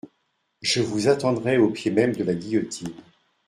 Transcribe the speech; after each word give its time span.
Je 0.63 0.81
vous 0.81 1.09
attendrai 1.09 1.59
au 1.59 1.69
pied 1.69 1.91
même 1.91 2.15
de 2.15 2.23
la 2.23 2.33
guillotine. 2.33 2.91